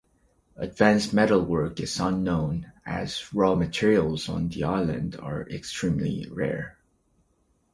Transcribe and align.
Advanced 0.55 1.13
metalwork 1.13 1.79
is 1.79 1.99
unknown, 1.99 2.71
as 2.87 3.31
raw 3.35 3.53
materials 3.53 4.29
on 4.29 4.47
the 4.49 4.63
island 4.63 5.15
are 5.19 5.47
extremely 5.47 6.27
rare. 6.31 6.75